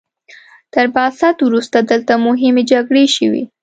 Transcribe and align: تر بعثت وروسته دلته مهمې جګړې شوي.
تر 0.73 0.85
بعثت 0.95 1.37
وروسته 1.43 1.77
دلته 1.91 2.13
مهمې 2.27 2.63
جګړې 2.71 3.05
شوي. 3.15 3.43